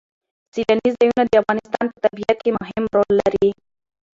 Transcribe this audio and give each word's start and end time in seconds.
سیلانی 0.53 0.89
ځایونه 0.97 1.23
د 1.27 1.33
افغانستان 1.41 1.85
په 1.91 1.97
طبیعت 2.05 2.37
کې 2.43 2.51
مهم 2.59 2.83
رول 2.95 3.09
لري. 3.21 3.49